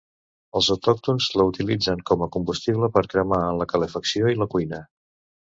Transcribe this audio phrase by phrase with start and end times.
[0.59, 4.83] Els autòctons la utilitzen com a combustible per cremar en la calefacció i la cuina.